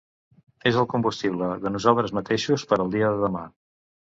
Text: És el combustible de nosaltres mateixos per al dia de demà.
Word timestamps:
És 0.69 0.79
el 0.83 0.87
combustible 0.93 1.49
de 1.65 1.73
nosaltres 1.75 2.15
mateixos 2.21 2.67
per 2.73 2.81
al 2.81 2.93
dia 2.97 3.13
de 3.17 3.25
demà. 3.29 3.45